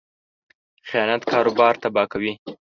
خیانت 0.89 1.21
کاروبار 1.31 1.73
تباه 1.81 2.07
کوي. 2.11 2.31